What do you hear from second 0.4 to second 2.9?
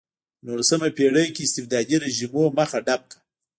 نولسمه پېړۍ کې استبدادي رژیمونو مخه